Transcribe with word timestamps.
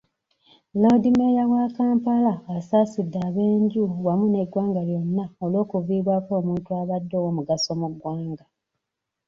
Loodimmeeya 0.81 1.43
wa 1.53 1.63
Kampala, 1.75 2.33
asaasidde 2.55 3.17
ab'enju 3.27 3.81
wamu 4.05 4.25
n'eggwanga 4.29 4.81
lyonna 4.87 5.25
olw'okuviibwako 5.43 6.31
omuntu 6.39 6.69
abadde 6.81 7.15
ow'omugaso 7.19 7.71
mu 7.81 7.87
ggwanga. 7.93 8.45